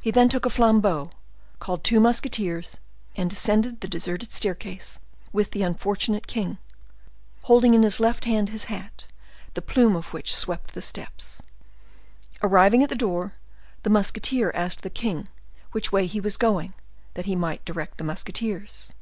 He 0.00 0.12
then 0.12 0.28
took 0.28 0.46
a 0.46 0.50
flambeau, 0.50 1.10
called 1.58 1.82
two 1.82 1.98
musketeers, 1.98 2.76
and 3.16 3.28
descended 3.28 3.80
the 3.80 3.88
deserted 3.88 4.30
staircase 4.30 5.00
with 5.32 5.50
the 5.50 5.64
unfortunate 5.64 6.28
king, 6.28 6.58
holding 7.42 7.74
in 7.74 7.82
his 7.82 7.98
left 7.98 8.24
hand 8.24 8.50
his 8.50 8.66
hat, 8.66 9.02
the 9.54 9.60
plume 9.60 9.96
of 9.96 10.12
which 10.12 10.32
swept 10.32 10.74
the 10.74 10.80
steps. 10.80 11.42
Arrived 12.40 12.76
at 12.84 12.88
the 12.88 12.94
door, 12.94 13.34
the 13.82 13.90
musketeer 13.90 14.52
asked 14.54 14.82
the 14.82 14.90
king 14.90 15.26
which 15.72 15.90
way 15.90 16.06
he 16.06 16.20
was 16.20 16.36
going, 16.36 16.72
that 17.14 17.26
he 17.26 17.34
might 17.34 17.64
direct 17.64 17.98
the 17.98 18.04
musketeers. 18.04 18.92